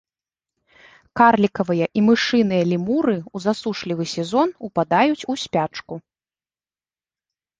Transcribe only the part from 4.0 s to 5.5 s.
сезон упадаюць у